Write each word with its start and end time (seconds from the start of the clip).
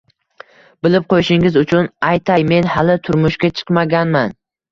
Bilib 0.87 1.03
qo`yishingiz 1.13 1.59
uchun 1.61 1.89
aytay, 2.09 2.47
men 2.53 2.71
hali 2.77 2.97
turmushga 3.09 3.53
chiqmaganman 3.61 4.35